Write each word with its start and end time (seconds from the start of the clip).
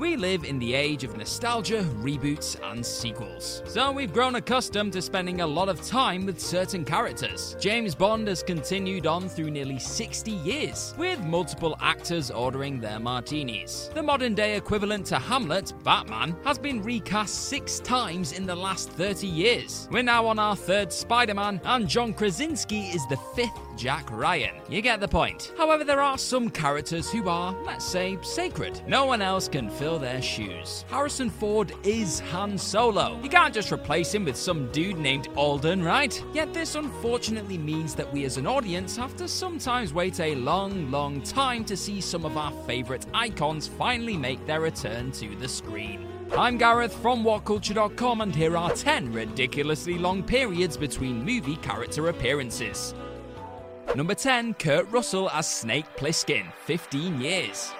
We 0.00 0.16
live 0.16 0.44
in 0.44 0.58
the 0.58 0.72
age 0.72 1.04
of 1.04 1.18
nostalgia, 1.18 1.82
reboots, 2.00 2.56
and 2.72 2.84
sequels. 2.84 3.62
So 3.66 3.92
we've 3.92 4.14
grown 4.14 4.36
accustomed 4.36 4.94
to 4.94 5.02
spending 5.02 5.42
a 5.42 5.46
lot 5.46 5.68
of 5.68 5.82
time 5.82 6.24
with 6.24 6.40
certain 6.40 6.86
characters. 6.86 7.54
James 7.60 7.94
Bond 7.94 8.26
has 8.26 8.42
continued 8.42 9.06
on 9.06 9.28
through 9.28 9.50
nearly 9.50 9.78
60 9.78 10.30
years, 10.30 10.94
with 10.96 11.20
multiple 11.20 11.76
actors 11.82 12.30
ordering 12.30 12.80
their 12.80 12.98
martinis. 12.98 13.90
The 13.92 14.02
modern 14.02 14.34
day 14.34 14.56
equivalent 14.56 15.04
to 15.08 15.18
Hamlet, 15.18 15.74
Batman, 15.84 16.34
has 16.44 16.58
been 16.58 16.82
recast 16.82 17.50
six 17.50 17.78
times 17.78 18.32
in 18.32 18.46
the 18.46 18.56
last 18.56 18.88
30 18.92 19.26
years. 19.26 19.86
We're 19.90 20.02
now 20.02 20.26
on 20.26 20.38
our 20.38 20.56
third 20.56 20.94
Spider 20.94 21.34
Man, 21.34 21.60
and 21.64 21.86
John 21.86 22.14
Krasinski 22.14 22.84
is 22.84 23.06
the 23.08 23.18
fifth 23.36 23.69
Jack 23.80 24.10
Ryan. 24.10 24.56
You 24.68 24.82
get 24.82 25.00
the 25.00 25.08
point. 25.08 25.54
However, 25.56 25.84
there 25.84 26.02
are 26.02 26.18
some 26.18 26.50
characters 26.50 27.10
who 27.10 27.26
are, 27.30 27.56
let's 27.64 27.82
say, 27.82 28.18
sacred. 28.20 28.82
No 28.86 29.06
one 29.06 29.22
else 29.22 29.48
can 29.48 29.70
fill 29.70 29.98
their 29.98 30.20
shoes. 30.20 30.84
Harrison 30.90 31.30
Ford 31.30 31.72
is 31.82 32.20
Han 32.30 32.58
Solo. 32.58 33.18
You 33.22 33.30
can't 33.30 33.54
just 33.54 33.72
replace 33.72 34.14
him 34.14 34.26
with 34.26 34.36
some 34.36 34.70
dude 34.70 34.98
named 34.98 35.28
Alden, 35.34 35.82
right? 35.82 36.22
Yet 36.34 36.52
this 36.52 36.74
unfortunately 36.74 37.56
means 37.56 37.94
that 37.94 38.12
we 38.12 38.26
as 38.26 38.36
an 38.36 38.46
audience 38.46 38.98
have 38.98 39.16
to 39.16 39.26
sometimes 39.26 39.94
wait 39.94 40.20
a 40.20 40.34
long, 40.34 40.90
long 40.90 41.22
time 41.22 41.64
to 41.64 41.74
see 41.74 42.02
some 42.02 42.26
of 42.26 42.36
our 42.36 42.52
favourite 42.66 43.06
icons 43.14 43.66
finally 43.66 44.18
make 44.18 44.44
their 44.44 44.60
return 44.60 45.10
to 45.12 45.34
the 45.36 45.48
screen. 45.48 46.06
I'm 46.36 46.58
Gareth 46.58 46.94
from 46.94 47.24
WhatCulture.com, 47.24 48.20
and 48.20 48.36
here 48.36 48.58
are 48.58 48.70
10 48.70 49.10
ridiculously 49.10 49.96
long 49.96 50.22
periods 50.22 50.76
between 50.76 51.24
movie 51.24 51.56
character 51.56 52.08
appearances. 52.08 52.94
Number 53.96 54.14
10, 54.14 54.54
Kurt 54.54 54.88
Russell 54.92 55.28
as 55.30 55.50
Snake 55.50 55.84
Plissken, 55.96 56.52
15 56.64 57.20
years. 57.20 57.72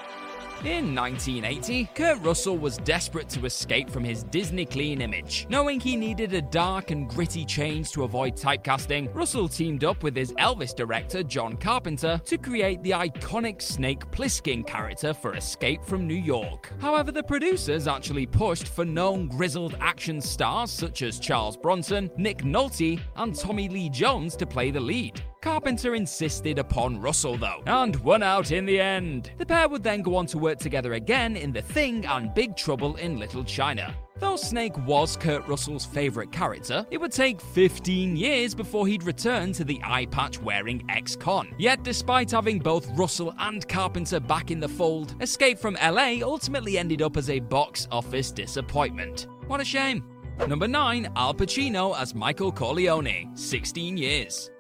In 0.65 0.93
1980, 0.93 1.89
Kurt 1.95 2.21
Russell 2.21 2.59
was 2.59 2.79
desperate 2.79 3.29
to 3.31 3.47
escape 3.47 3.89
from 3.89 4.03
his 4.03 4.25
Disney 4.25 4.67
clean 4.67 5.03
image. 5.03 5.47
Knowing 5.49 5.79
he 5.79 5.95
needed 5.95 6.35
a 6.35 6.43
dark 6.43 6.91
and 6.91 7.09
gritty 7.09 7.45
change 7.45 7.93
to 7.93 8.03
avoid 8.03 8.35
typecasting, 8.35 9.09
Russell 9.15 9.49
teamed 9.49 9.85
up 9.85 10.03
with 10.03 10.17
his 10.17 10.33
Elvis 10.33 10.75
director 10.75 11.23
John 11.23 11.57
Carpenter 11.57 12.21
to 12.25 12.37
create 12.37 12.83
the 12.83 12.91
iconic 12.91 13.63
Snake 13.63 14.05
Plissken 14.11 14.67
character 14.67 15.15
for 15.15 15.35
Escape 15.35 15.85
from 15.85 16.09
New 16.09 16.15
York. 16.15 16.73
However, 16.81 17.13
the 17.13 17.23
producers 17.23 17.87
actually 17.87 18.27
pushed 18.27 18.67
for 18.67 18.85
known 18.85 19.29
grizzled 19.29 19.77
action 19.81 20.21
stars 20.21 20.73
such 20.73 21.03
as 21.03 21.21
Charles 21.21 21.57
Bronson, 21.57 22.11
Nick 22.19 22.39
Nolte, 22.39 23.01
and 23.15 23.35
Tommy 23.35 23.69
Lee 23.69 23.89
Jones 23.89 24.35
to 24.37 24.45
play 24.45 24.73
the 24.73 24.81
lead. 24.81 25.23
Carpenter 25.41 25.95
insisted 25.95 26.59
upon 26.59 27.01
Russell, 27.01 27.39
though, 27.39 27.63
and 27.65 27.97
won 27.97 28.23
out 28.23 28.53
in 28.53 28.67
the 28.67 28.79
end. 28.79 29.33
The 29.39 29.47
pair 29.47 29.71
would 29.71 29.83
then 29.83 30.03
go 30.03 30.15
on 30.17 30.27
to 30.27 30.39
work 30.39 30.59
together 30.59 30.93
again 30.93 31.35
in 31.35 31.51
The 31.51 31.63
Thing 31.63 32.05
and 32.05 32.35
Big 32.35 32.57
Trouble 32.57 32.97
in 32.97 33.19
Little 33.19 33.43
China. 33.43 33.95
Though 34.19 34.37
Snake 34.37 34.77
was 34.87 35.17
Kurt 35.17 35.49
Russell's 35.49 35.87
favourite 35.87 36.31
character, 36.31 36.85
it 36.91 36.99
would 37.01 37.13
take 37.13 37.41
15 37.41 38.17
years 38.17 38.55
before 38.55 38.87
he'd 38.87 39.05
return 39.05 39.55
to 39.55 39.65
the 39.65 39.81
eye 39.83 40.05
patch 40.05 40.43
wearing 40.43 40.85
ex 40.91 41.17
con. 41.17 41.55
Yet, 41.57 41.85
despite 41.85 42.31
having 42.33 42.59
both 42.59 42.87
Russell 42.99 43.35
and 43.39 43.67
Carpenter 43.67 44.21
back 44.21 44.51
in 44.51 44.61
the 44.61 44.69
fold, 44.69 45.15
Escape 45.23 45.59
from 45.59 45.79
LA 45.83 46.19
ultimately 46.23 46.77
ended 46.77 47.01
up 47.01 47.17
as 47.17 47.31
a 47.31 47.41
box 47.41 47.89
office 47.91 48.31
disappointment. 48.31 49.27
What 49.47 49.63
a 49.63 49.65
shame. 49.65 50.05
Number 50.47 50.69
9, 50.69 51.13
Al 51.17 51.33
Pacino 51.33 51.99
as 51.99 52.15
Michael 52.15 52.53
Corleone, 52.53 53.31
16 53.35 53.97
years. 53.97 54.51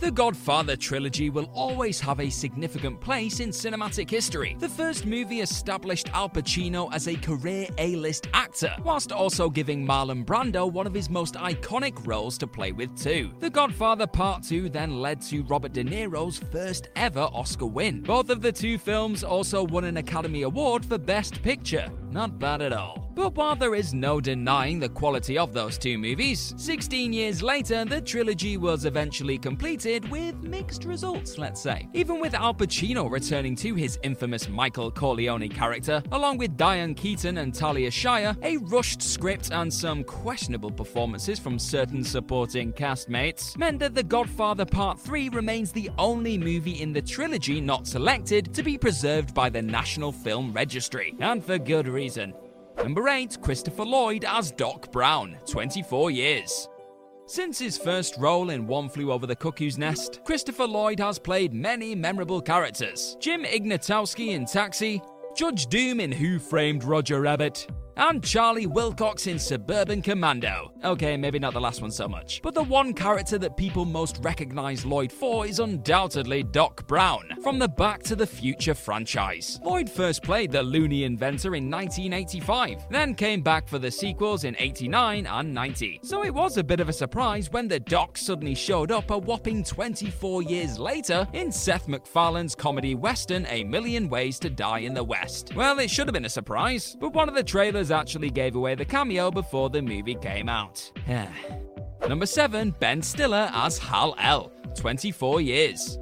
The 0.00 0.10
Godfather 0.10 0.76
trilogy 0.76 1.28
will 1.28 1.50
always 1.52 2.00
have 2.00 2.20
a 2.20 2.30
significant 2.30 3.02
place 3.02 3.40
in 3.40 3.50
cinematic 3.50 4.08
history. 4.08 4.56
The 4.58 4.66
first 4.66 5.04
movie 5.04 5.42
established 5.42 6.08
Al 6.14 6.30
Pacino 6.30 6.90
as 6.94 7.06
a 7.06 7.16
career 7.16 7.66
A 7.76 7.96
list 7.96 8.26
actor, 8.32 8.74
whilst 8.82 9.12
also 9.12 9.50
giving 9.50 9.86
Marlon 9.86 10.24
Brando 10.24 10.72
one 10.72 10.86
of 10.86 10.94
his 10.94 11.10
most 11.10 11.34
iconic 11.34 12.06
roles 12.06 12.38
to 12.38 12.46
play 12.46 12.72
with, 12.72 12.98
too. 12.98 13.30
The 13.40 13.50
Godfather 13.50 14.06
Part 14.06 14.42
2 14.42 14.70
then 14.70 15.02
led 15.02 15.20
to 15.22 15.42
Robert 15.42 15.74
De 15.74 15.84
Niro's 15.84 16.38
first 16.50 16.88
ever 16.96 17.28
Oscar 17.34 17.66
win. 17.66 18.00
Both 18.00 18.30
of 18.30 18.40
the 18.40 18.52
two 18.52 18.78
films 18.78 19.22
also 19.22 19.64
won 19.64 19.84
an 19.84 19.98
Academy 19.98 20.42
Award 20.42 20.82
for 20.82 20.96
Best 20.96 21.42
Picture. 21.42 21.92
Not 22.12 22.40
bad 22.40 22.60
at 22.60 22.72
all. 22.72 23.10
But 23.14 23.34
while 23.34 23.54
there 23.54 23.74
is 23.74 23.92
no 23.92 24.20
denying 24.20 24.80
the 24.80 24.88
quality 24.88 25.36
of 25.36 25.52
those 25.52 25.78
two 25.78 25.98
movies, 25.98 26.54
16 26.56 27.12
years 27.12 27.42
later, 27.42 27.84
the 27.84 28.00
trilogy 28.00 28.56
was 28.56 28.84
eventually 28.84 29.36
completed 29.36 30.08
with 30.10 30.42
mixed 30.42 30.84
results, 30.84 31.36
let's 31.36 31.60
say. 31.60 31.88
Even 31.92 32.18
with 32.18 32.34
Al 32.34 32.54
Pacino 32.54 33.10
returning 33.10 33.54
to 33.56 33.74
his 33.74 33.98
infamous 34.02 34.48
Michael 34.48 34.90
Corleone 34.90 35.48
character, 35.48 36.02
along 36.12 36.38
with 36.38 36.56
Diane 36.56 36.94
Keaton 36.94 37.38
and 37.38 37.54
Talia 37.54 37.90
Shire, 37.90 38.34
a 38.42 38.56
rushed 38.56 39.02
script 39.02 39.50
and 39.52 39.72
some 39.72 40.02
questionable 40.02 40.70
performances 40.70 41.38
from 41.38 41.58
certain 41.58 42.02
supporting 42.02 42.72
castmates, 42.72 43.56
meant 43.58 43.78
that 43.80 43.94
The 43.94 44.02
Godfather 44.02 44.64
Part 44.64 44.98
3 44.98 45.28
remains 45.28 45.72
the 45.72 45.90
only 45.98 46.38
movie 46.38 46.80
in 46.80 46.92
the 46.92 47.02
trilogy 47.02 47.60
not 47.60 47.86
selected 47.86 48.54
to 48.54 48.62
be 48.62 48.78
preserved 48.78 49.34
by 49.34 49.50
the 49.50 49.62
National 49.62 50.10
Film 50.10 50.52
Registry, 50.52 51.14
and 51.20 51.44
for 51.44 51.58
good 51.58 51.86
reason. 51.86 51.99
Number 52.82 53.08
8, 53.08 53.42
Christopher 53.42 53.84
Lloyd 53.84 54.24
as 54.24 54.52
Doc 54.52 54.90
Brown, 54.90 55.36
24 55.46 56.10
years. 56.10 56.68
Since 57.26 57.58
his 57.58 57.76
first 57.76 58.16
role 58.16 58.48
in 58.50 58.66
One 58.66 58.88
Flew 58.88 59.12
Over 59.12 59.26
the 59.26 59.36
Cuckoo's 59.36 59.76
Nest, 59.76 60.20
Christopher 60.24 60.66
Lloyd 60.66 60.98
has 60.98 61.18
played 61.18 61.52
many 61.52 61.94
memorable 61.94 62.40
characters. 62.40 63.18
Jim 63.20 63.44
Ignatowski 63.44 64.28
in 64.28 64.46
Taxi, 64.46 65.02
Judge 65.36 65.66
Doom 65.66 66.00
in 66.00 66.10
Who 66.10 66.38
Framed 66.38 66.84
Roger 66.84 67.20
Rabbit, 67.20 67.66
and 68.00 68.24
Charlie 68.24 68.66
Wilcox 68.66 69.26
in 69.26 69.38
Suburban 69.38 70.00
Commando. 70.00 70.72
Okay, 70.82 71.18
maybe 71.18 71.38
not 71.38 71.52
the 71.52 71.60
last 71.60 71.82
one 71.82 71.90
so 71.90 72.08
much. 72.08 72.40
But 72.42 72.54
the 72.54 72.62
one 72.62 72.94
character 72.94 73.36
that 73.36 73.58
people 73.58 73.84
most 73.84 74.20
recognize 74.22 74.86
Lloyd 74.86 75.12
for 75.12 75.46
is 75.46 75.60
undoubtedly 75.60 76.42
Doc 76.42 76.86
Brown 76.86 77.28
from 77.42 77.58
the 77.58 77.68
Back 77.68 78.02
to 78.04 78.16
the 78.16 78.26
Future 78.26 78.74
franchise. 78.74 79.60
Lloyd 79.62 79.90
first 79.90 80.22
played 80.22 80.50
the 80.50 80.62
loony 80.62 81.04
inventor 81.04 81.54
in 81.56 81.70
1985, 81.70 82.86
then 82.88 83.14
came 83.14 83.42
back 83.42 83.68
for 83.68 83.78
the 83.78 83.90
sequels 83.90 84.44
in 84.44 84.56
89 84.58 85.26
and 85.26 85.52
90. 85.52 86.00
So 86.02 86.24
it 86.24 86.32
was 86.32 86.56
a 86.56 86.64
bit 86.64 86.80
of 86.80 86.88
a 86.88 86.94
surprise 86.94 87.50
when 87.50 87.68
the 87.68 87.80
Doc 87.80 88.16
suddenly 88.16 88.54
showed 88.54 88.90
up 88.90 89.10
a 89.10 89.18
whopping 89.18 89.62
24 89.62 90.42
years 90.42 90.78
later 90.78 91.28
in 91.34 91.52
Seth 91.52 91.86
MacFarlane's 91.86 92.54
comedy 92.54 92.94
western 92.94 93.44
A 93.50 93.62
Million 93.64 94.08
Ways 94.08 94.38
to 94.38 94.48
Die 94.48 94.78
in 94.78 94.94
the 94.94 95.04
West. 95.04 95.54
Well, 95.54 95.78
it 95.78 95.90
should 95.90 96.06
have 96.06 96.14
been 96.14 96.24
a 96.24 96.30
surprise, 96.30 96.96
but 96.98 97.12
one 97.12 97.28
of 97.28 97.34
the 97.34 97.44
trailers 97.44 97.89
actually 97.90 98.30
gave 98.30 98.56
away 98.56 98.74
the 98.74 98.84
cameo 98.84 99.30
before 99.30 99.70
the 99.70 99.82
movie 99.82 100.14
came 100.14 100.48
out. 100.48 100.90
Number 102.08 102.26
7, 102.26 102.74
Ben 102.80 103.02
Stiller 103.02 103.50
as 103.52 103.78
Hal 103.78 104.14
L, 104.18 104.52
24 104.74 105.40
years. 105.40 105.98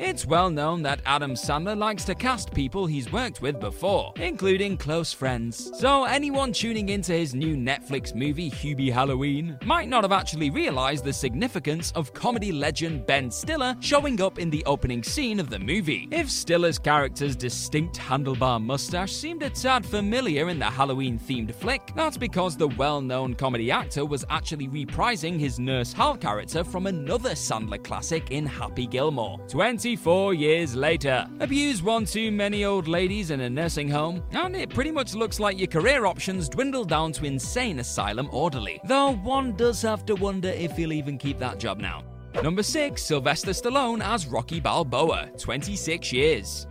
It's 0.00 0.24
well 0.24 0.48
known 0.48 0.82
that 0.82 1.00
Adam 1.06 1.32
Sandler 1.32 1.76
likes 1.76 2.04
to 2.04 2.14
cast 2.14 2.54
people 2.54 2.86
he's 2.86 3.10
worked 3.10 3.42
with 3.42 3.58
before, 3.58 4.12
including 4.14 4.76
close 4.76 5.12
friends. 5.12 5.72
So 5.76 6.04
anyone 6.04 6.52
tuning 6.52 6.90
into 6.90 7.12
his 7.12 7.34
new 7.34 7.56
Netflix 7.56 8.14
movie 8.14 8.48
Hubie 8.48 8.92
Halloween 8.92 9.58
might 9.64 9.88
not 9.88 10.04
have 10.04 10.12
actually 10.12 10.50
realized 10.50 11.04
the 11.04 11.12
significance 11.12 11.90
of 11.96 12.14
comedy 12.14 12.52
legend 12.52 13.06
Ben 13.06 13.28
Stiller 13.28 13.74
showing 13.80 14.20
up 14.22 14.38
in 14.38 14.50
the 14.50 14.64
opening 14.66 15.02
scene 15.02 15.40
of 15.40 15.50
the 15.50 15.58
movie. 15.58 16.06
If 16.12 16.30
Stiller's 16.30 16.78
character's 16.78 17.34
distinct 17.34 17.96
handlebar 17.98 18.62
mustache 18.62 19.12
seemed 19.12 19.42
a 19.42 19.50
tad 19.50 19.84
familiar 19.84 20.48
in 20.48 20.60
the 20.60 20.66
Halloween 20.66 21.18
themed 21.18 21.52
flick, 21.52 21.92
that's 21.96 22.16
because 22.16 22.56
the 22.56 22.68
well 22.68 23.00
known 23.00 23.34
comedy 23.34 23.72
actor 23.72 24.04
was 24.04 24.24
actually 24.30 24.68
reprising 24.68 25.40
his 25.40 25.58
Nurse 25.58 25.92
Hal 25.92 26.16
character 26.16 26.62
from 26.62 26.86
another 26.86 27.30
Sandler 27.30 27.82
classic 27.82 28.30
in 28.30 28.46
Happy 28.46 28.86
Gilmore. 28.86 29.40
24 29.88 30.34
years 30.34 30.76
later, 30.76 31.26
abuse 31.40 31.82
one 31.82 32.04
too 32.04 32.30
many 32.30 32.62
old 32.62 32.86
ladies 32.86 33.30
in 33.30 33.40
a 33.40 33.48
nursing 33.48 33.88
home, 33.88 34.22
and 34.32 34.54
it 34.54 34.68
pretty 34.68 34.90
much 34.90 35.14
looks 35.14 35.40
like 35.40 35.58
your 35.58 35.66
career 35.66 36.04
options 36.04 36.46
dwindle 36.46 36.84
down 36.84 37.10
to 37.10 37.24
insane 37.24 37.78
asylum 37.78 38.28
orderly. 38.30 38.82
Though 38.84 39.14
one 39.14 39.56
does 39.56 39.80
have 39.80 40.04
to 40.04 40.14
wonder 40.14 40.50
if 40.50 40.72
he'll 40.76 40.92
even 40.92 41.16
keep 41.16 41.38
that 41.38 41.58
job 41.58 41.78
now. 41.78 42.04
Number 42.42 42.62
6, 42.62 43.02
Sylvester 43.02 43.52
Stallone 43.52 44.04
as 44.04 44.26
Rocky 44.26 44.60
Balboa, 44.60 45.30
26 45.38 46.12
years. 46.12 46.66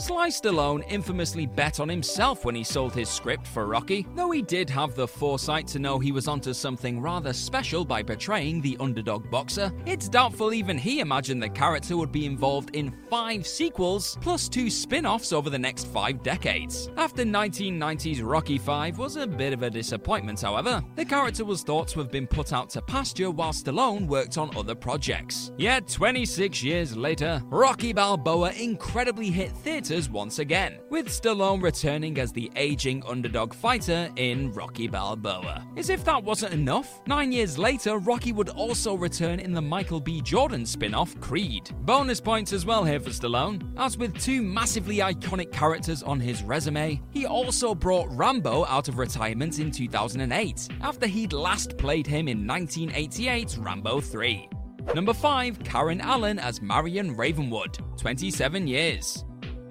Sly 0.00 0.30
Stallone 0.30 0.82
infamously 0.90 1.44
bet 1.44 1.78
on 1.78 1.86
himself 1.86 2.46
when 2.46 2.54
he 2.54 2.64
sold 2.64 2.94
his 2.94 3.10
script 3.10 3.46
for 3.46 3.66
Rocky, 3.66 4.06
though 4.14 4.30
he 4.30 4.40
did 4.40 4.70
have 4.70 4.94
the 4.94 5.06
foresight 5.06 5.66
to 5.68 5.78
know 5.78 5.98
he 5.98 6.10
was 6.10 6.26
onto 6.26 6.54
something 6.54 7.02
rather 7.02 7.34
special 7.34 7.84
by 7.84 8.02
portraying 8.02 8.62
the 8.62 8.78
underdog 8.80 9.30
boxer. 9.30 9.70
It's 9.84 10.08
doubtful 10.08 10.54
even 10.54 10.78
he 10.78 11.00
imagined 11.00 11.42
the 11.42 11.50
character 11.50 11.98
would 11.98 12.12
be 12.12 12.24
involved 12.24 12.74
in 12.74 12.96
five 13.10 13.46
sequels, 13.46 14.16
plus 14.22 14.48
two 14.48 14.70
spin 14.70 15.04
offs 15.04 15.34
over 15.34 15.50
the 15.50 15.58
next 15.58 15.86
five 15.88 16.22
decades. 16.22 16.88
After 16.96 17.22
1990's 17.22 18.22
Rocky 18.22 18.56
V 18.56 18.92
was 18.96 19.16
a 19.16 19.26
bit 19.26 19.52
of 19.52 19.62
a 19.62 19.68
disappointment, 19.68 20.40
however, 20.40 20.82
the 20.96 21.04
character 21.04 21.44
was 21.44 21.62
thought 21.62 21.88
to 21.88 21.98
have 21.98 22.10
been 22.10 22.26
put 22.26 22.54
out 22.54 22.70
to 22.70 22.80
pasture 22.80 23.30
while 23.30 23.52
Stallone 23.52 24.06
worked 24.06 24.38
on 24.38 24.56
other 24.56 24.74
projects. 24.74 25.52
Yet 25.58 25.88
26 25.88 26.62
years 26.62 26.96
later, 26.96 27.42
Rocky 27.50 27.92
Balboa 27.92 28.52
incredibly 28.52 29.28
hit 29.30 29.52
once 29.90 30.38
again, 30.38 30.78
with 30.88 31.08
Stallone 31.08 31.62
returning 31.62 32.18
as 32.18 32.32
the 32.32 32.50
aging 32.54 33.02
underdog 33.06 33.52
fighter 33.52 34.08
in 34.16 34.52
Rocky 34.52 34.86
Balboa. 34.86 35.66
As 35.76 35.90
if 35.90 36.04
that 36.04 36.22
wasn't 36.22 36.54
enough, 36.54 37.00
nine 37.06 37.32
years 37.32 37.58
later, 37.58 37.98
Rocky 37.98 38.32
would 38.32 38.50
also 38.50 38.94
return 38.94 39.40
in 39.40 39.52
the 39.52 39.60
Michael 39.60 40.00
B. 40.00 40.20
Jordan 40.20 40.64
spin 40.64 40.94
off 40.94 41.18
Creed. 41.20 41.70
Bonus 41.80 42.20
points 42.20 42.52
as 42.52 42.64
well 42.64 42.84
here 42.84 43.00
for 43.00 43.10
Stallone, 43.10 43.62
as 43.76 43.98
with 43.98 44.16
two 44.20 44.42
massively 44.42 44.98
iconic 44.98 45.50
characters 45.50 46.02
on 46.02 46.20
his 46.20 46.42
resume, 46.42 47.02
he 47.10 47.26
also 47.26 47.74
brought 47.74 48.08
Rambo 48.10 48.64
out 48.66 48.88
of 48.88 48.98
retirement 48.98 49.58
in 49.58 49.70
2008, 49.70 50.68
after 50.82 51.06
he'd 51.06 51.32
last 51.32 51.76
played 51.76 52.06
him 52.06 52.28
in 52.28 52.44
1988's 52.44 53.58
Rambo 53.58 54.00
3. 54.00 54.48
Number 54.94 55.12
5, 55.12 55.62
Karen 55.64 56.00
Allen 56.00 56.38
as 56.38 56.62
Marion 56.62 57.16
Ravenwood, 57.16 57.78
27 57.98 58.66
years. 58.66 59.24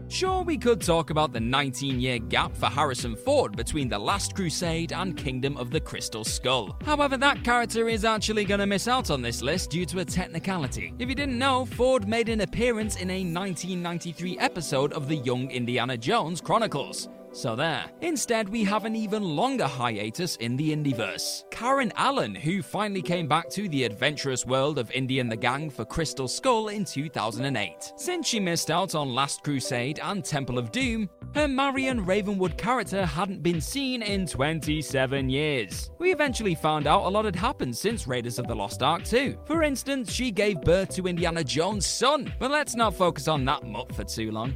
Sure, 0.09 0.41
we 0.43 0.57
could 0.57 0.81
talk 0.81 1.11
about 1.11 1.33
the 1.33 1.39
19 1.39 1.99
year 1.99 2.17
gap 2.17 2.57
for 2.57 2.65
Harrison 2.65 3.15
Ford 3.15 3.55
between 3.55 3.87
The 3.87 3.99
Last 3.99 4.33
Crusade 4.35 4.91
and 4.91 5.15
Kingdom 5.15 5.55
of 5.55 5.69
the 5.69 5.79
Crystal 5.79 6.23
Skull. 6.23 6.75
However, 6.83 7.15
that 7.17 7.43
character 7.43 7.87
is 7.87 8.03
actually 8.03 8.43
going 8.43 8.59
to 8.59 8.65
miss 8.65 8.87
out 8.87 9.11
on 9.11 9.21
this 9.21 9.43
list 9.43 9.69
due 9.69 9.85
to 9.85 9.99
a 9.99 10.05
technicality. 10.05 10.95
If 10.97 11.09
you 11.09 11.15
didn't 11.15 11.37
know, 11.37 11.65
Ford 11.65 12.07
made 12.07 12.27
an 12.27 12.41
appearance 12.41 12.95
in 12.95 13.11
a 13.11 13.21
1993 13.21 14.39
episode 14.39 14.93
of 14.93 15.07
the 15.07 15.17
Young 15.17 15.51
Indiana 15.51 15.95
Jones 15.95 16.41
Chronicles. 16.41 17.07
So 17.31 17.55
there. 17.55 17.85
Instead, 18.01 18.49
we 18.49 18.63
have 18.63 18.85
an 18.85 18.95
even 18.95 19.23
longer 19.23 19.67
hiatus 19.67 20.35
in 20.37 20.57
the 20.57 20.75
Indieverse. 20.75 21.43
Karen 21.51 21.91
Allen, 21.95 22.33
who 22.33 22.61
finally 22.61 23.01
came 23.01 23.27
back 23.27 23.49
to 23.49 23.69
the 23.69 23.83
adventurous 23.83 24.45
world 24.45 24.79
of 24.79 24.91
Indy 24.91 25.19
and 25.19 25.31
the 25.31 25.35
Gang 25.35 25.69
for 25.69 25.85
Crystal 25.85 26.27
Skull 26.27 26.69
in 26.69 26.85
2008. 26.85 27.93
Since 27.97 28.27
she 28.27 28.39
missed 28.39 28.71
out 28.71 28.95
on 28.95 29.13
Last 29.13 29.43
Crusade 29.43 29.99
and 30.01 30.23
Temple 30.23 30.57
of 30.57 30.71
Doom, 30.71 31.09
her 31.35 31.47
Marion 31.47 32.05
Ravenwood 32.05 32.57
character 32.57 33.05
hadn't 33.05 33.43
been 33.43 33.61
seen 33.61 34.01
in 34.01 34.25
27 34.25 35.29
years. 35.29 35.91
We 35.99 36.11
eventually 36.11 36.55
found 36.55 36.87
out 36.87 37.05
a 37.05 37.09
lot 37.09 37.25
had 37.25 37.35
happened 37.35 37.77
since 37.77 38.07
Raiders 38.07 38.39
of 38.39 38.47
the 38.47 38.55
Lost 38.55 38.81
Ark 38.81 39.03
2. 39.03 39.37
For 39.45 39.63
instance, 39.63 40.11
she 40.11 40.31
gave 40.31 40.61
birth 40.61 40.89
to 40.95 41.07
Indiana 41.07 41.43
Jones' 41.43 41.85
son, 41.85 42.33
but 42.39 42.51
let's 42.51 42.75
not 42.75 42.95
focus 42.95 43.27
on 43.27 43.45
that 43.45 43.63
mutt 43.63 43.93
for 43.93 44.03
too 44.03 44.31
long. 44.31 44.55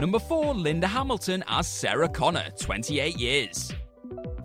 Number 0.00 0.18
4, 0.18 0.54
Linda 0.54 0.86
Hamilton 0.86 1.42
as 1.48 1.66
Sarah 1.66 2.08
Connor, 2.08 2.50
28 2.58 3.16
years. 3.16 3.72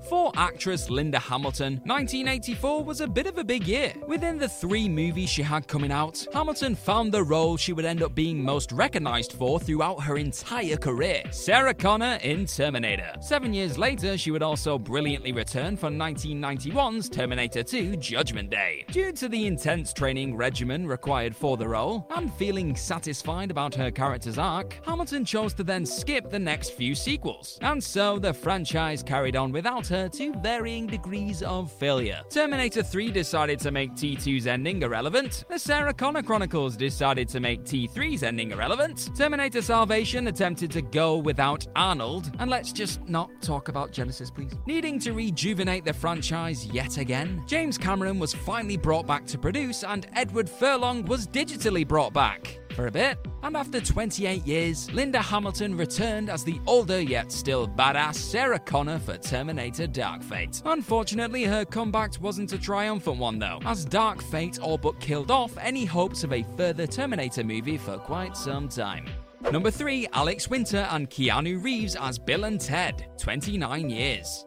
For 0.10 0.34
actress 0.36 0.90
Linda 0.90 1.18
Hamilton, 1.18 1.76
1984 1.86 2.84
was 2.84 3.00
a 3.00 3.08
bit 3.08 3.26
of 3.26 3.38
a 3.38 3.44
big 3.44 3.66
year. 3.66 3.94
Within 4.06 4.38
the 4.38 4.50
three 4.50 4.90
movies 4.90 5.30
she 5.30 5.42
had 5.42 5.66
coming 5.68 5.94
out, 5.94 6.26
Hamilton 6.34 6.76
found 6.76 7.14
the 7.14 7.24
role 7.24 7.56
she 7.56 7.72
would 7.72 7.86
end 7.86 8.04
up 8.04 8.14
being 8.14 8.44
most 8.44 8.74
recognized 8.74 9.32
for 9.32 9.62
throughout 9.62 10.04
her 10.04 10.18
entire 10.18 10.76
career 10.76 11.24
Sarah 11.32 11.74
Connor 11.74 12.20
in 12.22 12.46
Terminator. 12.46 13.14
Seven 13.22 13.54
years 13.54 13.78
later, 13.78 14.18
she 14.18 14.32
would 14.32 14.44
also 14.44 14.78
brilliantly 14.78 15.32
return 15.32 15.78
for 15.78 15.90
1991's 15.90 17.08
Terminator 17.08 17.64
2 17.64 17.96
Judgment 17.96 18.50
Day. 18.50 18.86
Due 18.92 19.14
to 19.14 19.30
the 19.30 19.48
intense 19.48 19.94
training 19.94 20.36
regimen 20.36 20.86
required 20.86 21.36
for 21.36 21.56
the 21.56 21.68
role, 21.68 22.08
and 22.16 22.34
feeling 22.34 22.76
satisfied 22.76 23.52
about 23.52 23.74
her 23.76 23.90
character's 23.90 24.38
arc, 24.38 24.80
Hamilton 24.86 25.24
chose 25.24 25.54
to 25.54 25.64
then 25.64 25.86
skip 25.86 26.30
the 26.30 26.40
next 26.40 26.74
few 26.74 26.94
sequels. 26.94 27.58
And 27.62 27.82
so 27.82 28.20
the 28.20 28.34
franchise 28.34 29.02
carried 29.02 29.38
on 29.38 29.52
without 29.52 29.88
her 29.88 29.93
to 29.94 30.34
varying 30.42 30.88
degrees 30.88 31.44
of 31.44 31.72
failure. 31.72 32.22
Terminator 32.30 32.82
3 32.82 33.12
decided 33.12 33.60
to 33.60 33.70
make 33.70 33.92
T2's 33.94 34.48
ending 34.48 34.82
irrelevant. 34.82 35.46
The 35.50 35.60
Sarah 35.60 35.94
Connor 35.94 36.24
Chronicles 36.24 36.76
decided 36.76 37.30
to 37.30 37.40
make 37.40 37.64
T3's 37.64 38.24
ending 38.24 38.52
irrelevant. 38.52 39.16
Terminator 39.16 39.62
Salvation 39.62 40.28
attempted 40.28 40.72
to 40.72 40.82
go 40.82 41.18
without 41.18 41.68
Arnold. 41.76 42.32
And 42.40 42.50
let's 42.50 42.72
just 42.72 43.08
not 43.08 43.30
talk 43.40 43.68
about 43.68 43.92
Genisys, 43.92 44.34
please. 44.34 44.54
Needing 44.66 44.98
to 45.00 45.14
rejuvenate 45.14 45.86
the 45.86 45.94
franchise 45.94 46.66
yet 46.66 46.98
again, 46.98 47.44
James 47.46 47.78
Cameron 47.78 48.18
was 48.18 48.34
finally 48.34 48.78
brought 48.78 49.06
back 49.06 49.28
to 49.28 49.38
produce, 49.38 49.84
and 49.84 50.08
Edward 50.16 50.50
Furlong 50.50 51.06
was 51.06 51.28
digitally 51.28 51.88
brought 51.88 52.14
back 52.14 52.63
for 52.74 52.88
a 52.88 52.92
bit. 52.92 53.18
And 53.42 53.58
after 53.58 53.80
28 53.80 54.46
years, 54.46 54.92
Linda 54.92 55.22
Hamilton 55.22 55.76
returned 55.76 56.30
as 56.30 56.44
the 56.44 56.60
older 56.68 57.02
yet 57.02 57.32
still 57.32 57.68
badass 57.68 58.16
Sarah 58.16 58.60
Connor 58.60 59.00
for 59.00 59.18
Terminator 59.18 59.88
Dark 59.88 60.24
Fate. 60.24 60.62
Unfortunately, 60.66 61.44
her 61.44 61.66
comeback 61.66 62.04
wasn't 62.20 62.54
a 62.54 62.58
triumphant 62.58 63.18
one 63.18 63.40
though, 63.40 63.60
as 63.66 63.86
Dark 63.86 64.22
Fate 64.22 64.60
all 64.60 64.78
but 64.78 65.00
killed 65.00 65.32
off 65.32 65.58
any 65.58 65.86
hopes 65.86 66.24
of 66.24 66.34
a 66.34 66.44
further 66.58 66.86
Terminator 66.86 67.44
movie 67.44 67.78
for 67.78 67.98
quite 67.98 68.36
some 68.36 68.68
time. 68.68 69.06
Number 69.52 69.72
3, 69.72 70.08
Alex 70.14 70.50
Winter 70.50 70.88
and 70.92 71.10
Keanu 71.10 71.62
Reeves 71.62 71.96
as 71.96 72.18
Bill 72.18 72.46
and 72.46 72.60
Ted, 72.60 73.06
29 73.18 73.90
years. 73.90 74.46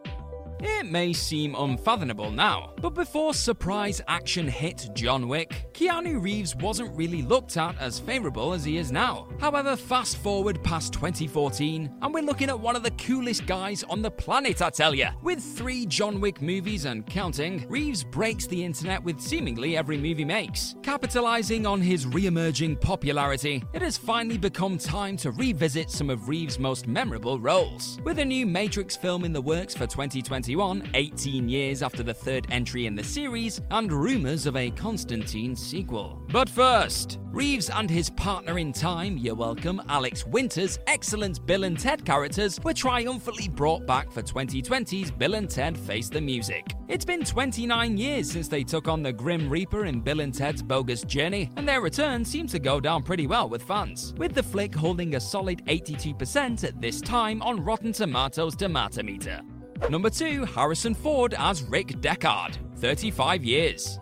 It 0.58 0.86
may 0.86 1.12
seem 1.12 1.54
unfathomable 1.54 2.30
now, 2.30 2.72
but 2.80 2.94
before 2.94 3.34
surprise 3.34 4.00
action 4.08 4.48
hit 4.48 4.88
John 4.94 5.28
Wick, 5.28 5.66
Keanu 5.74 6.22
Reeves 6.22 6.56
wasn't 6.56 6.96
really 6.96 7.20
looked 7.20 7.58
at 7.58 7.78
as 7.78 8.00
favourable 8.00 8.54
as 8.54 8.64
he 8.64 8.78
is 8.78 8.90
now. 8.90 9.28
However, 9.38 9.76
fast 9.76 10.16
forward 10.16 10.62
past 10.64 10.94
2014, 10.94 11.98
and 12.00 12.14
we're 12.14 12.22
looking 12.22 12.48
at 12.48 12.58
one 12.58 12.74
of 12.74 12.82
the 12.82 12.90
coolest 12.92 13.44
guys 13.44 13.82
on 13.84 14.00
the 14.00 14.10
planet, 14.10 14.62
I 14.62 14.70
tell 14.70 14.94
ya. 14.94 15.10
With 15.22 15.42
three 15.42 15.84
John 15.84 16.20
Wick 16.20 16.40
movies 16.40 16.86
and 16.86 17.06
counting, 17.06 17.66
Reeves 17.68 18.02
breaks 18.02 18.46
the 18.46 18.64
internet 18.64 19.04
with 19.04 19.20
seemingly 19.20 19.76
every 19.76 19.98
movie 19.98 20.24
makes. 20.24 20.74
Capitalising 20.80 21.68
on 21.68 21.82
his 21.82 22.06
re 22.06 22.26
emerging 22.26 22.76
popularity, 22.76 23.62
it 23.74 23.82
has 23.82 23.98
finally 23.98 24.38
become 24.38 24.78
time 24.78 25.18
to 25.18 25.32
revisit 25.32 25.90
some 25.90 26.08
of 26.08 26.30
Reeves' 26.30 26.58
most 26.58 26.86
memorable 26.86 27.38
roles. 27.38 27.98
With 28.04 28.20
a 28.20 28.24
new 28.24 28.46
Matrix 28.46 28.96
film 28.96 29.24
in 29.24 29.34
the 29.34 29.42
works 29.42 29.74
for 29.74 29.86
2020, 29.86 30.45
18 30.48 31.48
years 31.48 31.82
after 31.82 32.02
the 32.02 32.14
third 32.14 32.46
entry 32.50 32.86
in 32.86 32.94
the 32.94 33.02
series, 33.02 33.60
and 33.70 33.92
rumours 33.92 34.46
of 34.46 34.56
a 34.56 34.70
Constantine 34.70 35.56
sequel. 35.56 36.22
But 36.28 36.48
first, 36.48 37.18
Reeves 37.32 37.68
and 37.68 37.90
his 37.90 38.10
partner 38.10 38.58
in 38.58 38.72
time, 38.72 39.18
you're 39.18 39.34
welcome, 39.34 39.82
Alex 39.88 40.26
Winter's 40.26 40.78
excellent 40.86 41.44
Bill 41.44 41.64
and 41.64 41.78
Ted 41.78 42.04
characters 42.04 42.58
were 42.62 42.72
triumphantly 42.72 43.48
brought 43.48 43.86
back 43.86 44.10
for 44.10 44.22
2020's 44.22 45.10
Bill 45.10 45.34
and 45.34 45.50
Ted 45.50 45.76
Face 45.76 46.08
the 46.08 46.20
Music. 46.20 46.64
It's 46.88 47.04
been 47.04 47.24
29 47.24 47.98
years 47.98 48.30
since 48.30 48.48
they 48.48 48.62
took 48.62 48.88
on 48.88 49.02
the 49.02 49.12
Grim 49.12 49.50
Reaper 49.50 49.86
in 49.86 50.00
Bill 50.00 50.20
and 50.20 50.32
Ted's 50.32 50.62
Bogus 50.62 51.02
Journey, 51.02 51.50
and 51.56 51.68
their 51.68 51.80
return 51.80 52.24
seems 52.24 52.52
to 52.52 52.58
go 52.58 52.80
down 52.80 53.02
pretty 53.02 53.26
well 53.26 53.48
with 53.48 53.62
fans, 53.62 54.14
with 54.16 54.34
the 54.34 54.42
flick 54.42 54.74
holding 54.74 55.16
a 55.16 55.20
solid 55.20 55.64
82% 55.66 56.64
at 56.64 56.80
this 56.80 57.00
time 57.00 57.42
on 57.42 57.62
Rotten 57.62 57.92
Tomatoes 57.92 58.56
Tomato 58.56 59.02
Meter. 59.02 59.42
Number 59.90 60.10
2, 60.10 60.44
Harrison 60.44 60.94
Ford 60.94 61.34
as 61.38 61.62
Rick 61.62 62.00
Deckard, 62.00 62.56
35 62.78 63.44
years. 63.44 63.98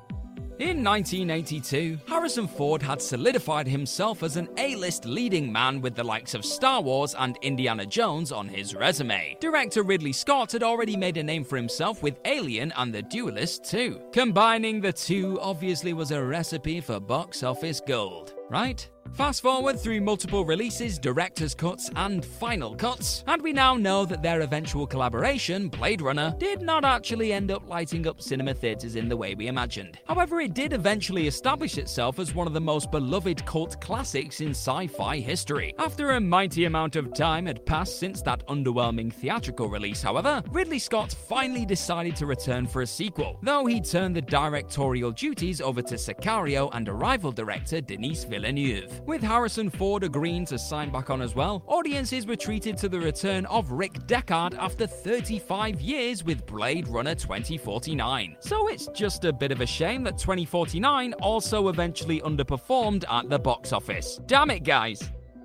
In 0.61 0.85
1982, 0.85 1.99
Harrison 2.07 2.47
Ford 2.47 2.81
had 2.81 3.02
solidified 3.02 3.66
himself 3.66 4.23
as 4.23 4.37
an 4.37 4.49
A-list 4.57 5.04
leading 5.04 5.52
man 5.52 5.81
with 5.81 5.97
the 5.97 6.04
likes 6.04 6.33
of 6.33 6.45
Star 6.45 6.81
Wars 6.81 7.16
and 7.19 7.37
Indiana 7.43 7.85
Jones 7.85 8.31
on 8.31 8.49
his 8.49 8.73
resume. 8.73 9.37
Director 9.40 9.83
Ridley 9.83 10.12
Scott 10.12 10.52
had 10.52 10.62
already 10.62 10.97
made 10.97 11.16
a 11.16 11.25
name 11.25 11.43
for 11.43 11.57
himself 11.57 12.04
with 12.04 12.21
Alien 12.25 12.73
and 12.76 12.95
The 12.95 13.02
Duelist 13.02 13.64
too. 13.64 14.00
Combining 14.12 14.81
the 14.81 14.93
two 14.93 15.40
obviously 15.40 15.93
was 15.93 16.12
a 16.12 16.23
recipe 16.23 16.81
for 16.81 17.00
box 17.00 17.43
office 17.43 17.83
gold, 17.85 18.35
right? 18.49 18.88
Fast 19.12 19.42
forward 19.42 19.78
through 19.78 20.00
multiple 20.00 20.44
releases, 20.44 20.99
director's 20.99 21.54
cuts, 21.54 21.88
and 21.94 22.25
final 22.25 22.75
cuts, 22.75 23.23
and 23.28 23.40
we 23.40 23.52
now 23.52 23.76
know 23.76 24.04
that 24.04 24.23
their 24.23 24.40
eventual 24.40 24.88
collaboration, 24.88 25.68
Blade 25.68 26.02
Runner, 26.02 26.34
did 26.38 26.62
not 26.62 26.84
actually 26.84 27.32
end 27.32 27.52
up 27.52 27.68
lighting 27.68 28.08
up 28.08 28.20
cinema 28.20 28.54
theatres 28.54 28.96
in 28.96 29.08
the 29.08 29.16
way 29.16 29.37
we 29.37 29.46
imagined. 29.46 29.99
However, 30.08 30.40
it 30.40 30.54
did 30.54 30.73
eventually 30.73 31.28
establish 31.28 31.78
itself 31.78 32.18
as 32.18 32.34
one 32.34 32.49
of 32.49 32.54
the 32.54 32.61
most 32.61 32.90
beloved 32.90 33.46
cult 33.46 33.80
classics 33.80 34.40
in 34.40 34.50
sci 34.50 34.88
fi 34.88 35.20
history. 35.20 35.75
After 35.78 36.11
a 36.11 36.20
mighty 36.20 36.64
amount 36.64 36.96
of 36.96 37.14
time 37.14 37.46
had 37.46 37.64
passed 37.66 38.00
since 38.00 38.20
that 38.23 38.44
underwhelming 38.49 39.12
theatrical 39.12 39.68
release, 39.68 40.02
however, 40.02 40.42
Ridley 40.50 40.80
Scott 40.80 41.14
finally 41.28 41.64
decided 41.64 42.16
to 42.16 42.26
return 42.26 42.66
for 42.66 42.82
a 42.82 42.87
sequel, 42.87 43.38
though 43.42 43.66
he 43.66 43.80
turned 43.80 44.16
the 44.16 44.23
directorial 44.23 45.12
duties 45.12 45.61
over 45.61 45.82
to 45.82 45.94
Sicario 45.94 46.68
and 46.73 46.88
Arrival 46.88 47.30
director 47.30 47.80
Denis 47.80 48.25
Villeneuve. 48.25 48.94
With 49.07 49.23
Harrison 49.23 49.71
Ford 49.71 50.03
agreeing 50.03 50.47
to 50.47 50.59
sign 50.59 50.91
back 50.91 51.11
on 51.11 51.21
as 51.21 51.35
well, 51.35 51.63
audiences 51.67 52.27
were 52.27 52.37
treated 52.37 52.77
to 52.79 52.89
the 52.89 52.99
return 52.99 53.47
of 53.47 53.71
Rick 53.71 53.93
Deckard 54.07 54.57
after 54.59 54.87
35 54.87 55.81
years 55.81 56.25
with 56.25 56.47
Blade 56.47 56.89
Runner 56.89 57.15
2049. 57.15 58.37
So 58.41 58.69
it's 58.69 58.89
just 58.89 59.25
a 59.25 59.33
bit 59.33 59.53
of 59.53 59.61
a 59.61 59.67
shame 59.67 60.05
that 60.05 60.19
2049 60.19 61.13
also 61.15 61.69
eventually 61.69 62.21
underperformed 62.21 63.05
at 63.11 63.29
the 63.29 63.39
box 63.39 63.73
office. 63.73 64.21
Damn 64.27 64.51
it, 64.51 64.65
guys! 64.65 65.03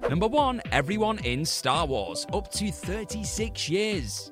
Number 0.10 0.28
1 0.28 0.62
Everyone 0.72 1.20
in 1.20 1.44
Star 1.44 1.86
Wars, 1.86 2.26
up 2.34 2.50
to 2.54 2.72
36 2.72 3.70
years. 3.70 4.32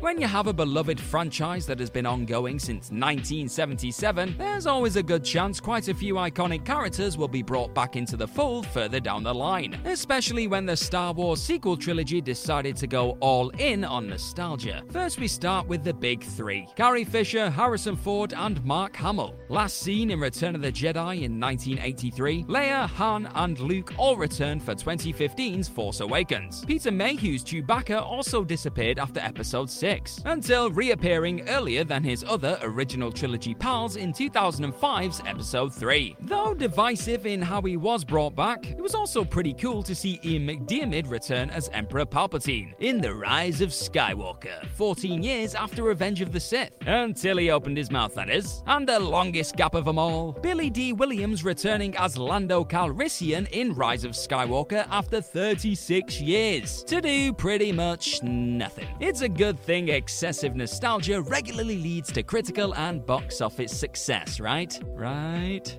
When 0.00 0.20
you 0.20 0.28
have 0.28 0.46
a 0.46 0.52
beloved 0.52 1.00
franchise 1.00 1.66
that 1.66 1.80
has 1.80 1.90
been 1.90 2.06
ongoing 2.06 2.60
since 2.60 2.92
1977, 2.92 4.36
there's 4.38 4.64
always 4.64 4.94
a 4.94 5.02
good 5.02 5.24
chance 5.24 5.58
quite 5.58 5.88
a 5.88 5.94
few 5.94 6.14
iconic 6.14 6.64
characters 6.64 7.18
will 7.18 7.26
be 7.26 7.42
brought 7.42 7.74
back 7.74 7.96
into 7.96 8.16
the 8.16 8.28
fold 8.28 8.64
further 8.68 9.00
down 9.00 9.24
the 9.24 9.34
line, 9.34 9.76
especially 9.86 10.46
when 10.46 10.66
the 10.66 10.76
Star 10.76 11.12
Wars 11.12 11.42
sequel 11.42 11.76
trilogy 11.76 12.20
decided 12.20 12.76
to 12.76 12.86
go 12.86 13.18
all 13.18 13.48
in 13.58 13.82
on 13.82 14.08
nostalgia. 14.08 14.84
First, 14.92 15.18
we 15.18 15.26
start 15.26 15.66
with 15.66 15.82
the 15.82 15.94
big 15.94 16.22
three 16.22 16.68
Carrie 16.76 17.04
Fisher, 17.04 17.50
Harrison 17.50 17.96
Ford, 17.96 18.32
and 18.36 18.64
Mark 18.64 18.94
Hamill. 18.94 19.34
Last 19.48 19.78
seen 19.78 20.12
in 20.12 20.20
Return 20.20 20.54
of 20.54 20.62
the 20.62 20.70
Jedi 20.70 21.22
in 21.22 21.40
1983, 21.40 22.44
Leia, 22.44 22.88
Han, 22.90 23.28
and 23.34 23.58
Luke 23.58 23.92
all 23.98 24.16
returned 24.16 24.62
for 24.62 24.76
2015's 24.76 25.68
Force 25.68 25.98
Awakens. 25.98 26.64
Peter 26.64 26.92
Mayhew's 26.92 27.42
Chewbacca 27.42 28.00
also 28.00 28.44
disappeared 28.44 29.00
after 29.00 29.18
Episode 29.18 29.68
6 29.68 29.87
until 30.24 30.70
reappearing 30.70 31.48
earlier 31.48 31.82
than 31.82 32.04
his 32.04 32.22
other 32.28 32.58
original 32.62 33.10
trilogy 33.10 33.54
pals 33.54 33.96
in 33.96 34.12
2005's 34.12 35.22
Episode 35.24 35.74
3. 35.74 36.16
Though 36.20 36.52
divisive 36.52 37.24
in 37.26 37.40
how 37.40 37.62
he 37.62 37.76
was 37.76 38.04
brought 38.04 38.34
back, 38.34 38.70
it 38.70 38.80
was 38.80 38.94
also 38.94 39.24
pretty 39.24 39.54
cool 39.54 39.82
to 39.82 39.94
see 39.94 40.20
Ian 40.24 40.46
McDiarmid 40.46 41.10
return 41.10 41.48
as 41.50 41.70
Emperor 41.70 42.04
Palpatine 42.04 42.74
in 42.80 43.00
The 43.00 43.14
Rise 43.14 43.60
of 43.60 43.70
Skywalker, 43.70 44.66
14 44.76 45.22
years 45.22 45.54
after 45.54 45.82
Revenge 45.82 46.20
of 46.20 46.32
the 46.32 46.40
Sith. 46.40 46.72
Until 46.86 47.38
he 47.38 47.50
opened 47.50 47.76
his 47.76 47.90
mouth, 47.90 48.14
that 48.14 48.28
is. 48.28 48.62
And 48.66 48.86
the 48.86 49.00
longest 49.00 49.56
gap 49.56 49.74
of 49.74 49.86
them 49.86 49.98
all, 49.98 50.32
Billy 50.32 50.68
Dee 50.68 50.92
Williams 50.92 51.44
returning 51.44 51.96
as 51.96 52.18
Lando 52.18 52.62
Calrissian 52.62 53.48
in 53.52 53.72
Rise 53.74 54.04
of 54.04 54.12
Skywalker 54.12 54.86
after 54.90 55.20
36 55.22 56.20
years, 56.20 56.82
to 56.84 57.00
do 57.00 57.32
pretty 57.32 57.72
much 57.72 58.22
nothing. 58.22 58.88
It's 59.00 59.22
a 59.22 59.28
good 59.28 59.58
excessive 59.86 60.56
nostalgia 60.56 61.22
regularly 61.22 61.78
leads 61.78 62.10
to 62.10 62.24
critical 62.24 62.74
and 62.74 63.06
box 63.06 63.40
office 63.40 63.70
success, 63.70 64.40
right? 64.40 64.76
Right? 64.84 65.78